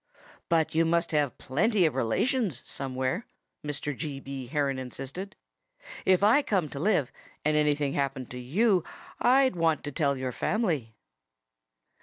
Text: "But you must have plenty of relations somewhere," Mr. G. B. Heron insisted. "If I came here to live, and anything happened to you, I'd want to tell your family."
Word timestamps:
"But 0.49 0.73
you 0.73 0.83
must 0.83 1.11
have 1.11 1.37
plenty 1.37 1.85
of 1.85 1.93
relations 1.93 2.59
somewhere," 2.67 3.27
Mr. 3.63 3.95
G. 3.95 4.19
B. 4.19 4.47
Heron 4.47 4.79
insisted. 4.79 5.35
"If 6.05 6.23
I 6.23 6.41
came 6.41 6.61
here 6.61 6.69
to 6.69 6.79
live, 6.79 7.11
and 7.45 7.55
anything 7.55 7.93
happened 7.93 8.31
to 8.31 8.39
you, 8.39 8.83
I'd 9.19 9.55
want 9.55 9.83
to 9.83 9.91
tell 9.91 10.17
your 10.17 10.31
family." 10.31 10.95